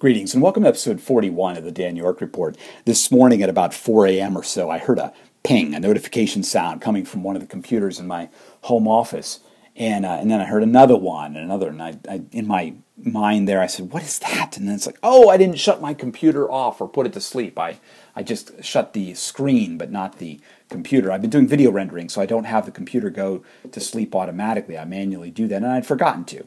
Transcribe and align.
Greetings 0.00 0.32
and 0.32 0.42
welcome 0.42 0.62
to 0.62 0.68
episode 0.70 0.98
41 0.98 1.58
of 1.58 1.64
the 1.64 1.70
Dan 1.70 1.94
York 1.94 2.22
Report. 2.22 2.56
This 2.86 3.10
morning 3.10 3.42
at 3.42 3.50
about 3.50 3.74
4 3.74 4.06
a.m. 4.06 4.34
or 4.34 4.42
so, 4.42 4.70
I 4.70 4.78
heard 4.78 4.98
a 4.98 5.12
ping, 5.42 5.74
a 5.74 5.78
notification 5.78 6.42
sound 6.42 6.80
coming 6.80 7.04
from 7.04 7.22
one 7.22 7.36
of 7.36 7.42
the 7.42 7.46
computers 7.46 7.98
in 7.98 8.06
my 8.06 8.30
home 8.62 8.88
office. 8.88 9.40
And, 9.76 10.06
uh, 10.06 10.16
and 10.18 10.30
then 10.30 10.40
I 10.40 10.46
heard 10.46 10.62
another 10.62 10.96
one 10.96 11.36
and 11.36 11.44
another. 11.44 11.68
And 11.68 11.82
I, 11.82 11.98
I, 12.08 12.22
in 12.32 12.46
my 12.46 12.76
mind 12.96 13.46
there, 13.46 13.60
I 13.60 13.66
said, 13.66 13.92
What 13.92 14.02
is 14.02 14.18
that? 14.20 14.56
And 14.56 14.66
then 14.66 14.74
it's 14.74 14.86
like, 14.86 14.98
Oh, 15.02 15.28
I 15.28 15.36
didn't 15.36 15.58
shut 15.58 15.82
my 15.82 15.92
computer 15.92 16.50
off 16.50 16.80
or 16.80 16.88
put 16.88 17.04
it 17.04 17.12
to 17.12 17.20
sleep. 17.20 17.58
I, 17.58 17.78
I 18.16 18.22
just 18.22 18.64
shut 18.64 18.94
the 18.94 19.12
screen, 19.12 19.76
but 19.76 19.92
not 19.92 20.16
the 20.16 20.40
computer. 20.70 21.12
I've 21.12 21.20
been 21.20 21.28
doing 21.28 21.46
video 21.46 21.70
rendering, 21.70 22.08
so 22.08 22.22
I 22.22 22.26
don't 22.26 22.44
have 22.44 22.64
the 22.64 22.72
computer 22.72 23.10
go 23.10 23.44
to 23.70 23.80
sleep 23.80 24.14
automatically. 24.14 24.78
I 24.78 24.86
manually 24.86 25.30
do 25.30 25.46
that, 25.48 25.56
and 25.56 25.66
I'd 25.66 25.84
forgotten 25.84 26.24
to. 26.24 26.46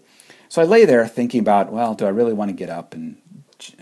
So 0.50 0.62
I 0.62 0.66
lay 0.66 0.86
there 0.86 1.08
thinking 1.08 1.40
about, 1.40 1.72
well, 1.72 1.96
do 1.96 2.06
I 2.06 2.10
really 2.10 2.34
want 2.34 2.50
to 2.50 2.56
get 2.56 2.70
up 2.70 2.94
and 2.94 3.18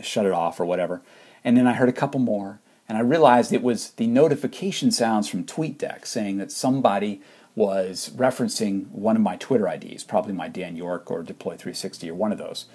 shut 0.01 0.25
it 0.25 0.31
off 0.31 0.59
or 0.59 0.65
whatever. 0.65 1.01
And 1.43 1.57
then 1.57 1.67
I 1.67 1.73
heard 1.73 1.89
a 1.89 1.93
couple 1.93 2.19
more, 2.19 2.59
and 2.87 2.97
I 2.97 3.01
realized 3.01 3.51
it 3.51 3.63
was 3.63 3.91
the 3.91 4.07
notification 4.07 4.91
sounds 4.91 5.27
from 5.27 5.45
TweetDeck 5.45 6.05
saying 6.05 6.37
that 6.37 6.51
somebody 6.51 7.21
was 7.55 8.11
referencing 8.15 8.89
one 8.89 9.15
of 9.15 9.21
my 9.21 9.35
Twitter 9.35 9.67
IDs, 9.67 10.03
probably 10.03 10.33
my 10.33 10.47
Dan 10.47 10.75
York 10.75 11.11
or 11.11 11.23
Deploy360 11.23 12.09
or 12.09 12.15
one 12.15 12.31
of 12.31 12.37
those. 12.37 12.65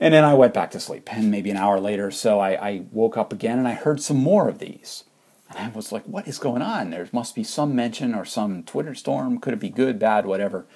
And 0.00 0.12
then 0.12 0.24
I 0.24 0.34
went 0.34 0.54
back 0.54 0.70
to 0.72 0.80
sleep, 0.80 1.12
and 1.12 1.30
maybe 1.30 1.50
an 1.50 1.56
hour 1.56 1.80
later, 1.80 2.10
so 2.10 2.38
I, 2.38 2.68
I 2.68 2.84
woke 2.92 3.16
up 3.16 3.32
again 3.32 3.58
and 3.58 3.68
I 3.68 3.72
heard 3.72 4.00
some 4.00 4.18
more 4.18 4.48
of 4.48 4.58
these. 4.58 5.04
And 5.48 5.58
I 5.58 5.68
was 5.68 5.92
like, 5.92 6.04
what 6.04 6.26
is 6.26 6.38
going 6.38 6.60
on? 6.60 6.90
There 6.90 7.08
must 7.12 7.34
be 7.34 7.44
some 7.44 7.74
mention 7.74 8.14
or 8.14 8.24
some 8.24 8.62
Twitter 8.64 8.94
storm. 8.94 9.38
Could 9.38 9.54
it 9.54 9.60
be 9.60 9.70
good, 9.70 9.98
bad, 9.98 10.26
whatever? 10.26 10.66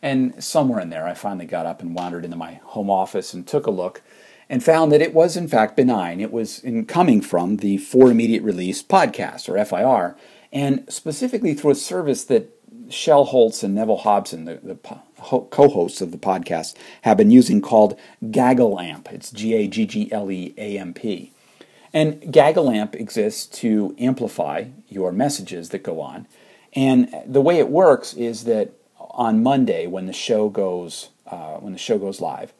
And 0.00 0.42
somewhere 0.42 0.80
in 0.80 0.88
there, 0.88 1.06
I 1.06 1.14
finally 1.14 1.46
got 1.46 1.66
up 1.66 1.82
and 1.82 1.94
wandered 1.94 2.24
into 2.24 2.36
my 2.36 2.60
home 2.64 2.88
office 2.88 3.34
and 3.34 3.46
took 3.46 3.66
a 3.66 3.70
look 3.70 4.02
and 4.50 4.64
found 4.64 4.90
that 4.90 5.00
it 5.00 5.14
was 5.14 5.36
in 5.36 5.46
fact 5.46 5.76
benign. 5.76 6.20
It 6.20 6.32
was 6.32 6.58
in 6.58 6.84
coming 6.84 7.22
from 7.22 7.58
the 7.58 7.78
For 7.78 8.10
Immediate 8.10 8.42
Release 8.42 8.82
podcast, 8.82 9.48
or 9.48 9.64
FIR, 9.64 10.16
and 10.52 10.84
specifically 10.92 11.54
through 11.54 11.70
a 11.70 11.76
service 11.76 12.24
that 12.24 12.50
Shel 12.88 13.26
Holtz 13.26 13.62
and 13.62 13.76
Neville 13.76 13.98
Hobson, 13.98 14.46
the, 14.46 14.56
the 14.56 14.74
co 14.74 15.68
hosts 15.68 16.00
of 16.00 16.10
the 16.10 16.18
podcast, 16.18 16.74
have 17.02 17.16
been 17.16 17.30
using 17.30 17.62
called 17.62 17.96
GaggleAmp. 18.24 19.10
It's 19.12 19.30
G 19.30 19.54
A 19.54 19.68
G 19.68 19.86
G 19.86 20.12
L 20.12 20.30
E 20.30 20.52
A 20.58 20.76
M 20.76 20.94
P. 20.94 21.32
And 21.92 22.20
GaggleAmp 22.22 22.96
exists 22.96 23.46
to 23.60 23.94
amplify 23.98 24.66
your 24.88 25.12
messages 25.12 25.68
that 25.68 25.84
go 25.84 26.00
on. 26.00 26.26
And 26.72 27.12
the 27.24 27.40
way 27.40 27.58
it 27.58 27.68
works 27.68 28.14
is 28.14 28.44
that 28.44 28.72
on 28.98 29.42
Monday, 29.42 29.86
when 29.86 30.06
the 30.06 30.12
show 30.12 30.48
goes, 30.48 31.10
uh, 31.26 31.54
when 31.54 31.72
the 31.72 31.78
show 31.78 31.98
goes 31.98 32.20
live, 32.20 32.52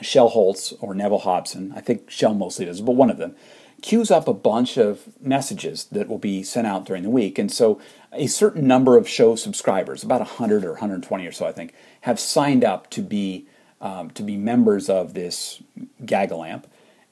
Shel 0.00 0.28
Holtz 0.28 0.72
or 0.80 0.94
Neville 0.94 1.20
Hobson, 1.20 1.72
I 1.76 1.80
think 1.80 2.10
Shel 2.10 2.34
mostly 2.34 2.64
does, 2.64 2.80
but 2.80 2.92
one 2.92 3.10
of 3.10 3.18
them, 3.18 3.36
queues 3.82 4.10
up 4.10 4.28
a 4.28 4.32
bunch 4.34 4.78
of 4.78 5.08
messages 5.20 5.84
that 5.84 6.08
will 6.08 6.18
be 6.18 6.42
sent 6.42 6.66
out 6.66 6.86
during 6.86 7.02
the 7.02 7.10
week. 7.10 7.38
And 7.38 7.52
so 7.52 7.80
a 8.12 8.28
certain 8.28 8.66
number 8.66 8.96
of 8.96 9.08
show 9.08 9.34
subscribers, 9.36 10.02
about 10.02 10.20
100 10.20 10.64
or 10.64 10.72
120 10.72 11.26
or 11.26 11.32
so, 11.32 11.46
I 11.46 11.52
think, 11.52 11.74
have 12.02 12.18
signed 12.18 12.64
up 12.64 12.88
to 12.90 13.02
be, 13.02 13.46
um, 13.80 14.10
to 14.10 14.22
be 14.22 14.36
members 14.36 14.88
of 14.88 15.14
this 15.14 15.62
GaggleAmp. 16.04 16.64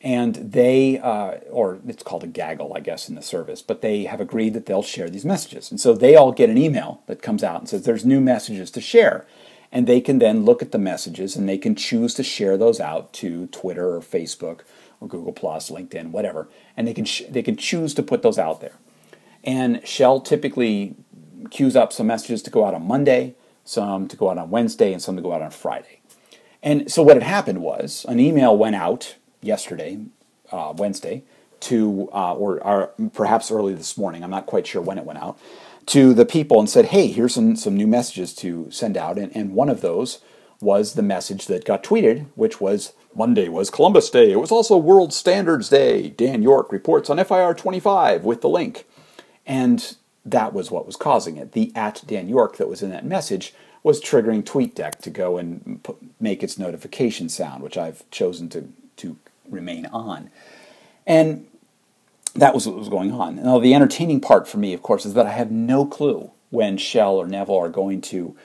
And 0.02 0.36
they, 0.36 0.98
uh, 0.98 1.40
or 1.50 1.78
it's 1.86 2.02
called 2.02 2.24
a 2.24 2.28
gaggle, 2.28 2.72
I 2.74 2.80
guess, 2.80 3.08
in 3.08 3.16
the 3.16 3.22
service, 3.22 3.60
but 3.60 3.82
they 3.82 4.04
have 4.04 4.20
agreed 4.20 4.54
that 4.54 4.64
they'll 4.64 4.82
share 4.82 5.10
these 5.10 5.26
messages. 5.26 5.70
And 5.70 5.78
so 5.78 5.92
they 5.92 6.16
all 6.16 6.32
get 6.32 6.48
an 6.48 6.56
email 6.56 7.02
that 7.06 7.20
comes 7.20 7.44
out 7.44 7.60
and 7.60 7.68
says 7.68 7.82
there's 7.82 8.06
new 8.06 8.20
messages 8.20 8.70
to 8.70 8.80
share 8.80 9.26
and 9.72 9.86
they 9.86 10.00
can 10.00 10.18
then 10.18 10.44
look 10.44 10.62
at 10.62 10.72
the 10.72 10.78
messages 10.78 11.36
and 11.36 11.48
they 11.48 11.58
can 11.58 11.74
choose 11.74 12.14
to 12.14 12.22
share 12.22 12.56
those 12.56 12.80
out 12.80 13.12
to 13.14 13.46
Twitter 13.48 13.94
or 13.94 14.00
Facebook 14.00 14.60
or 15.00 15.08
Google 15.08 15.32
Plus, 15.32 15.70
LinkedIn, 15.70 16.10
whatever, 16.10 16.48
and 16.76 16.86
they 16.86 16.94
can 16.94 17.04
sh- 17.04 17.22
they 17.28 17.42
can 17.42 17.56
choose 17.56 17.94
to 17.94 18.02
put 18.02 18.22
those 18.22 18.38
out 18.38 18.60
there. 18.60 18.74
And 19.44 19.86
Shel 19.86 20.20
typically 20.20 20.94
queues 21.50 21.76
up 21.76 21.92
some 21.92 22.06
messages 22.06 22.42
to 22.42 22.50
go 22.50 22.64
out 22.64 22.74
on 22.74 22.86
Monday, 22.86 23.34
some 23.64 24.08
to 24.08 24.16
go 24.16 24.30
out 24.30 24.38
on 24.38 24.50
Wednesday, 24.50 24.92
and 24.92 25.00
some 25.00 25.16
to 25.16 25.22
go 25.22 25.32
out 25.32 25.42
on 25.42 25.50
Friday. 25.50 26.00
And 26.62 26.90
so 26.90 27.02
what 27.02 27.16
had 27.16 27.22
happened 27.22 27.62
was 27.62 28.04
an 28.08 28.20
email 28.20 28.56
went 28.56 28.76
out 28.76 29.16
yesterday, 29.40 29.98
uh, 30.52 30.74
Wednesday, 30.76 31.22
to 31.60 32.08
uh, 32.12 32.34
or, 32.34 32.64
or 32.66 32.90
perhaps 33.12 33.50
early 33.50 33.74
this 33.74 33.96
morning. 33.96 34.24
I'm 34.24 34.30
not 34.30 34.46
quite 34.46 34.66
sure 34.66 34.82
when 34.82 34.98
it 34.98 35.04
went 35.04 35.18
out 35.18 35.38
to 35.86 36.14
the 36.14 36.26
people 36.26 36.58
and 36.58 36.68
said, 36.68 36.86
hey, 36.86 37.08
here's 37.08 37.34
some, 37.34 37.56
some 37.56 37.76
new 37.76 37.86
messages 37.86 38.34
to 38.36 38.70
send 38.70 38.96
out. 38.96 39.18
And, 39.18 39.34
and 39.34 39.54
one 39.54 39.68
of 39.68 39.80
those 39.80 40.20
was 40.60 40.94
the 40.94 41.02
message 41.02 41.46
that 41.46 41.64
got 41.64 41.82
tweeted, 41.82 42.26
which 42.34 42.60
was 42.60 42.92
Monday 43.14 43.48
was 43.48 43.70
Columbus 43.70 44.10
Day. 44.10 44.30
It 44.30 44.40
was 44.40 44.52
also 44.52 44.76
World 44.76 45.12
Standards 45.12 45.68
Day. 45.68 46.10
Dan 46.10 46.42
York 46.42 46.70
reports 46.70 47.10
on 47.10 47.22
FIR 47.22 47.54
25 47.54 48.24
with 48.24 48.40
the 48.40 48.48
link. 48.48 48.86
And 49.46 49.96
that 50.24 50.52
was 50.52 50.70
what 50.70 50.86
was 50.86 50.96
causing 50.96 51.36
it. 51.36 51.52
The 51.52 51.72
at 51.74 52.02
Dan 52.06 52.28
York 52.28 52.56
that 52.58 52.68
was 52.68 52.82
in 52.82 52.90
that 52.90 53.04
message 53.04 53.54
was 53.82 54.00
triggering 54.00 54.44
TweetDeck 54.44 54.98
to 54.98 55.10
go 55.10 55.38
and 55.38 55.80
make 56.20 56.42
its 56.42 56.58
notification 56.58 57.28
sound, 57.28 57.62
which 57.62 57.78
I've 57.78 58.08
chosen 58.10 58.48
to, 58.50 58.68
to 58.98 59.16
remain 59.48 59.86
on. 59.86 60.30
And 61.06 61.46
that 62.34 62.54
was 62.54 62.66
what 62.66 62.76
was 62.76 62.88
going 62.88 63.12
on. 63.12 63.36
Now, 63.36 63.58
the 63.58 63.74
entertaining 63.74 64.20
part 64.20 64.46
for 64.46 64.58
me, 64.58 64.72
of 64.72 64.82
course, 64.82 65.04
is 65.04 65.14
that 65.14 65.26
I 65.26 65.32
have 65.32 65.50
no 65.50 65.84
clue 65.84 66.30
when 66.50 66.76
Shel 66.76 67.16
or 67.16 67.26
Neville 67.26 67.56
are 67.56 67.68
going 67.68 68.00
to 68.02 68.36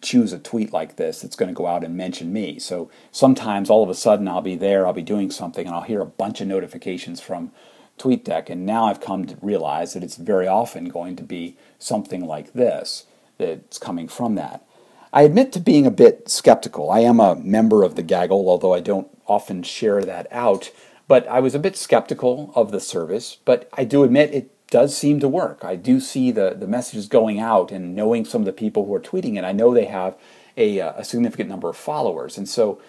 choose 0.00 0.32
a 0.32 0.38
tweet 0.38 0.72
like 0.72 0.96
this 0.96 1.20
that's 1.20 1.36
going 1.36 1.50
to 1.50 1.54
go 1.54 1.66
out 1.66 1.84
and 1.84 1.96
mention 1.96 2.32
me. 2.32 2.58
So 2.58 2.90
sometimes 3.10 3.68
all 3.68 3.82
of 3.82 3.90
a 3.90 3.94
sudden 3.94 4.28
I'll 4.28 4.40
be 4.40 4.56
there, 4.56 4.86
I'll 4.86 4.92
be 4.94 5.02
doing 5.02 5.30
something, 5.30 5.66
and 5.66 5.74
I'll 5.74 5.82
hear 5.82 6.00
a 6.00 6.06
bunch 6.06 6.40
of 6.40 6.48
notifications 6.48 7.20
from 7.20 7.52
TweetDeck. 7.98 8.48
And 8.48 8.64
now 8.64 8.86
I've 8.86 9.00
come 9.00 9.26
to 9.26 9.36
realize 9.42 9.92
that 9.92 10.02
it's 10.02 10.16
very 10.16 10.48
often 10.48 10.86
going 10.86 11.16
to 11.16 11.22
be 11.22 11.56
something 11.78 12.24
like 12.24 12.54
this 12.54 13.04
that's 13.38 13.78
coming 13.78 14.08
from 14.08 14.36
that. 14.36 14.64
I 15.12 15.22
admit 15.22 15.52
to 15.52 15.60
being 15.60 15.86
a 15.86 15.92
bit 15.92 16.28
skeptical. 16.28 16.90
I 16.90 17.00
am 17.00 17.20
a 17.20 17.36
member 17.36 17.82
of 17.82 17.94
the 17.94 18.02
Gaggle, 18.02 18.48
although 18.48 18.74
I 18.74 18.80
don't 18.80 19.08
often 19.26 19.62
share 19.62 20.02
that 20.02 20.26
out. 20.30 20.70
But 21.06 21.26
I 21.28 21.40
was 21.40 21.54
a 21.54 21.58
bit 21.58 21.76
skeptical 21.76 22.52
of 22.54 22.70
the 22.70 22.80
service, 22.80 23.38
but 23.44 23.68
I 23.74 23.84
do 23.84 24.04
admit 24.04 24.34
it 24.34 24.50
does 24.68 24.96
seem 24.96 25.20
to 25.20 25.28
work. 25.28 25.64
I 25.64 25.76
do 25.76 26.00
see 26.00 26.30
the, 26.30 26.56
the 26.58 26.66
messages 26.66 27.06
going 27.06 27.38
out 27.38 27.70
and 27.70 27.94
knowing 27.94 28.24
some 28.24 28.42
of 28.42 28.46
the 28.46 28.52
people 28.52 28.86
who 28.86 28.94
are 28.94 29.00
tweeting 29.00 29.36
it, 29.36 29.44
I 29.44 29.52
know 29.52 29.72
they 29.72 29.84
have 29.84 30.16
a, 30.56 30.80
uh, 30.80 30.94
a 30.96 31.04
significant 31.04 31.50
number 31.50 31.68
of 31.68 31.76
followers. 31.76 32.38
And 32.38 32.48
so 32.48 32.80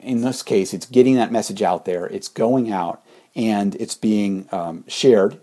in 0.00 0.22
this 0.22 0.42
case, 0.42 0.74
it's 0.74 0.86
getting 0.86 1.14
that 1.16 1.32
message 1.32 1.62
out 1.62 1.84
there, 1.84 2.06
it's 2.06 2.28
going 2.28 2.70
out, 2.70 3.04
and 3.34 3.74
it's 3.76 3.94
being 3.94 4.48
um, 4.52 4.84
shared, 4.88 5.38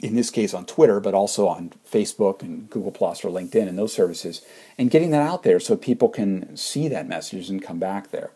in 0.00 0.14
this 0.14 0.30
case 0.30 0.52
on 0.52 0.66
Twitter, 0.66 1.00
but 1.00 1.14
also 1.14 1.46
on 1.48 1.72
Facebook 1.90 2.42
and 2.42 2.68
Google 2.68 2.90
Plus 2.90 3.24
or 3.24 3.30
LinkedIn 3.30 3.68
and 3.68 3.78
those 3.78 3.92
services, 3.92 4.42
and 4.76 4.90
getting 4.90 5.10
that 5.10 5.22
out 5.22 5.42
there 5.42 5.60
so 5.60 5.76
people 5.76 6.08
can 6.08 6.56
see 6.56 6.88
that 6.88 7.08
message 7.08 7.48
and 7.48 7.62
come 7.62 7.78
back 7.78 8.10
there. 8.10 8.32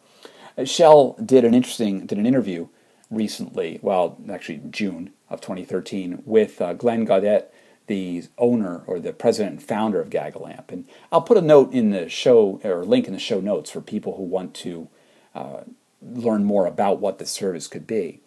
Shel 0.65 1.13
did 1.25 1.45
an 1.45 1.55
interesting 1.55 2.07
did 2.07 2.19
an 2.19 2.27
interview 2.27 2.69
recently, 3.11 3.79
well, 3.83 4.19
actually 4.31 4.61
June 4.71 5.13
of 5.31 5.41
2013, 5.41 6.23
with 6.25 6.61
uh, 6.61 6.73
Glenn 6.75 7.05
Gaudet, 7.05 7.53
the 7.87 8.25
owner 8.37 8.83
or 8.87 9.01
the 9.01 9.13
president 9.13 9.53
and 9.53 9.63
founder 9.63 10.01
of 10.01 10.11
GaggleAmp. 10.11 10.71
And 10.71 10.87
I'll 11.11 11.23
put 11.23 11.39
a 11.39 11.43
note 11.43 11.73
in 11.73 11.91
the 11.91 12.09
show 12.09 12.61
or 12.63 12.85
link 12.85 13.07
in 13.07 13.15
the 13.15 13.19
show 13.19 13.41
notes 13.41 13.71
for 13.71 13.81
people 13.81 14.17
who 14.17 14.23
want 14.23 14.55
to 14.57 14.89
uh, 15.35 15.61
learn 16.03 16.45
more 16.45 16.67
about 16.67 17.01
what 17.01 17.19
the 17.19 17.27
service 17.27 17.67
could 17.67 17.87
be. 17.87 18.21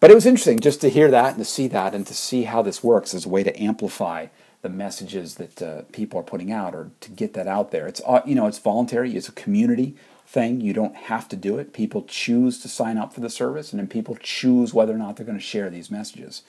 But 0.00 0.10
it 0.10 0.14
was 0.14 0.26
interesting 0.26 0.58
just 0.58 0.80
to 0.80 0.90
hear 0.90 1.10
that 1.10 1.36
and 1.36 1.38
to 1.38 1.44
see 1.44 1.68
that 1.68 1.94
and 1.94 2.06
to 2.06 2.14
see 2.14 2.42
how 2.44 2.62
this 2.62 2.82
works 2.82 3.14
as 3.14 3.24
a 3.24 3.28
way 3.28 3.44
to 3.44 3.62
amplify 3.62 4.26
the 4.62 4.68
messages 4.68 5.36
that 5.36 5.62
uh, 5.62 5.82
people 5.92 6.18
are 6.18 6.24
putting 6.24 6.50
out 6.50 6.74
or 6.74 6.90
to 7.00 7.10
get 7.10 7.34
that 7.34 7.46
out 7.46 7.70
there. 7.70 7.86
It's 7.86 8.00
uh, 8.06 8.22
you 8.24 8.34
know 8.34 8.46
it's 8.46 8.58
voluntary. 8.58 9.14
It's 9.14 9.28
a 9.28 9.32
community 9.32 9.94
thing. 10.32 10.60
You 10.60 10.72
don't 10.72 10.96
have 10.96 11.28
to 11.28 11.36
do 11.36 11.58
it. 11.58 11.72
People 11.72 12.02
choose 12.02 12.58
to 12.60 12.68
sign 12.68 12.96
up 12.96 13.12
for 13.12 13.20
the 13.20 13.30
service, 13.30 13.72
and 13.72 13.78
then 13.78 13.86
people 13.86 14.16
choose 14.20 14.72
whether 14.72 14.94
or 14.94 14.98
not 14.98 15.16
they're 15.16 15.26
going 15.26 15.38
to 15.38 15.44
share 15.44 15.68
these 15.68 15.90
messages. 15.90 16.42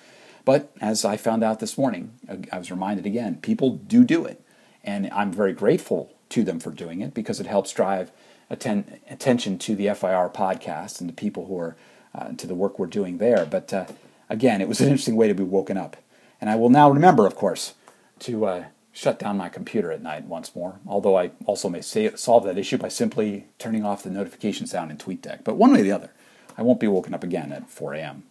But 0.46 0.72
as 0.82 1.06
I 1.06 1.18
found 1.18 1.44
out 1.44 1.60
this 1.60 1.78
morning, 1.78 2.14
I 2.52 2.58
was 2.58 2.72
reminded 2.72 3.06
again, 3.06 3.38
people 3.42 3.72
do 3.72 4.04
do 4.04 4.26
it. 4.26 4.42
And 4.84 5.10
I'm 5.14 5.32
very 5.32 5.54
grateful 5.54 6.14
to 6.30 6.44
them 6.44 6.60
for 6.60 6.72
doing 6.72 7.02
it 7.02 7.14
because 7.14 7.40
it 7.40 7.46
helps 7.46 7.72
drive 7.72 8.12
atten- 8.50 9.00
attention 9.10 9.58
to 9.60 9.76
the 9.76 9.86
FIR 9.94 10.30
podcast 10.30 11.00
and 11.00 11.10
the 11.10 11.14
people 11.14 11.46
who 11.46 11.58
are 11.58 11.76
uh, 12.16 12.34
to 12.34 12.48
the 12.48 12.56
work 12.56 12.78
we're 12.78 12.88
doing 12.88 13.18
there. 13.18 13.46
But 13.46 13.74
uh, 13.74 13.86
again, 14.30 14.62
it 14.62 14.68
was 14.68 14.82
an 14.82 14.88
interesting 14.88 15.16
way 15.16 15.28
to 15.28 15.34
be 15.34 15.44
woken 15.44 15.78
up. 15.78 15.98
And 16.42 16.50
I 16.50 16.56
will 16.56 16.70
now 16.70 16.90
remember, 16.90 17.26
of 17.26 17.36
course, 17.36 17.74
to 18.20 18.46
uh, 18.46 18.64
shut 18.94 19.20
down 19.20 19.36
my 19.38 19.50
computer 19.50 19.92
at 19.92 20.02
night 20.02 20.26
once 20.26 20.56
more, 20.56 20.80
although 20.88 21.18
I 21.18 21.32
also 21.46 21.68
may 21.68 21.82
solve 21.82 22.46
that 22.46 22.58
issue 22.58 22.78
by 22.78 22.88
simply 22.88 23.48
turning 23.58 23.84
off 23.84 24.04
the 24.04 24.12
notification 24.12 24.68
sound 24.68 24.92
in 24.92 24.98
TweetDeck. 24.98 25.44
But 25.44 25.58
one 25.58 25.74
way 25.74 25.82
or 25.82 25.84
the 25.84 25.92
other, 25.92 26.12
I 26.58 26.62
won't 26.62 26.80
be 26.80 26.88
woken 26.88 27.14
up 27.14 27.24
again 27.24 27.52
at 27.52 27.70
4 27.70 27.96
a.m. 27.96 28.24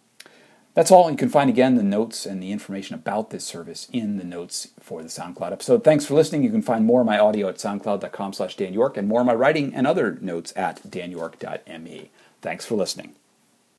That's 0.73 0.89
all. 0.89 1.11
You 1.11 1.17
can 1.17 1.29
find 1.29 1.49
again 1.49 1.75
the 1.75 1.83
notes 1.83 2.25
and 2.25 2.41
the 2.41 2.51
information 2.51 2.95
about 2.95 3.29
this 3.29 3.43
service 3.43 3.87
in 3.91 4.17
the 4.17 4.23
notes 4.23 4.69
for 4.79 5.03
the 5.03 5.09
SoundCloud 5.09 5.51
episode. 5.51 5.83
Thanks 5.83 6.05
for 6.05 6.15
listening. 6.15 6.43
You 6.43 6.49
can 6.49 6.63
find 6.63 6.85
more 6.85 7.01
of 7.01 7.05
my 7.05 7.19
audio 7.19 7.47
at 7.49 7.57
soundcloud.com 7.57 8.33
slash 8.33 8.55
Dan 8.55 8.73
York 8.73 8.97
and 8.97 9.07
more 9.07 9.19
of 9.19 9.27
my 9.27 9.35
writing 9.35 9.75
and 9.75 9.85
other 9.85 10.17
notes 10.21 10.51
at 10.55 10.81
danyork.me. 10.89 12.09
Thanks 12.41 12.65
for 12.65 12.75
listening. 12.75 13.15